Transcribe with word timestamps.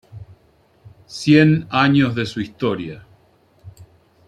Cien 1.05 1.67
años 1.69 2.15
de 2.15 2.25
su 2.25 2.41
historia. 2.41 3.05